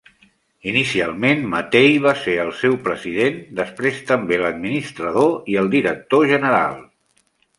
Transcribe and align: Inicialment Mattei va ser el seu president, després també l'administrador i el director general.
Inicialment 0.69 1.43
Mattei 1.51 1.91
va 2.05 2.13
ser 2.21 2.33
el 2.45 2.49
seu 2.61 2.77
president, 2.87 3.37
després 3.61 4.01
també 4.13 4.41
l'administrador 4.43 5.53
i 5.55 5.61
el 5.65 5.73
director 5.77 6.29
general. 6.35 6.83